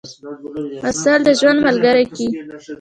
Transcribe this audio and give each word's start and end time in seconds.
عسل 0.87 1.19
د 1.25 1.29
ژوند 1.39 1.59
ملګری 1.67 2.05
کئ. 2.15 2.27